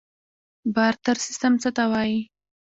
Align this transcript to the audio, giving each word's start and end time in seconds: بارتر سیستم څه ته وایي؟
بارتر 0.75 1.15
سیستم 1.27 1.53
څه 1.61 1.69
ته 1.77 1.83
وایي؟ 1.91 2.19